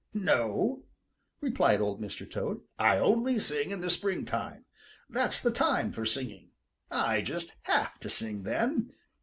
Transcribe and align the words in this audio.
"No," 0.15 0.85
replied 1.41 1.79
Old 1.79 2.01
Mr. 2.01 2.27
Toad, 2.27 2.61
"I 2.79 2.97
only 2.97 3.37
sing 3.37 3.69
in 3.69 3.81
the 3.81 3.91
springtime. 3.91 4.65
That's 5.07 5.39
the 5.43 5.51
time 5.51 5.91
for 5.91 6.07
singing. 6.07 6.49
I 6.89 7.21
just 7.21 7.53
have 7.65 7.99
to 7.99 8.09
sing 8.09 8.41
then. 8.41 8.93